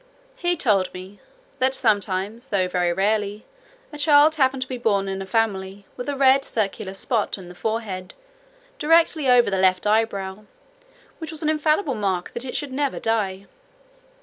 He 0.35 0.57
told 0.57 0.91
me 0.95 1.19
"that 1.59 1.75
sometimes, 1.75 2.49
though 2.49 2.67
very 2.67 2.91
rarely, 2.91 3.45
a 3.93 3.99
child 3.99 4.33
happened 4.33 4.63
to 4.63 4.67
be 4.67 4.79
born 4.79 5.07
in 5.07 5.21
a 5.21 5.27
family, 5.27 5.85
with 5.95 6.09
a 6.09 6.15
red 6.17 6.43
circular 6.43 6.95
spot 6.95 7.37
in 7.37 7.49
the 7.49 7.53
forehead, 7.53 8.15
directly 8.79 9.29
over 9.29 9.51
the 9.51 9.59
left 9.59 9.85
eyebrow, 9.85 10.45
which 11.19 11.31
was 11.31 11.43
an 11.43 11.49
infallible 11.49 11.93
mark 11.93 12.31
that 12.33 12.45
it 12.45 12.55
should 12.55 12.73
never 12.73 12.99
die." 12.99 13.45